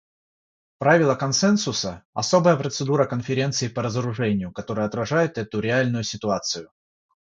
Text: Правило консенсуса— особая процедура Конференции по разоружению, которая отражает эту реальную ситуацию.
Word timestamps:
Правило 0.79 1.13
консенсуса— 1.13 2.03
особая 2.15 2.55
процедура 2.57 3.05
Конференции 3.05 3.67
по 3.67 3.83
разоружению, 3.83 4.51
которая 4.51 4.87
отражает 4.87 5.37
эту 5.37 5.59
реальную 5.59 6.03
ситуацию. 6.03 6.71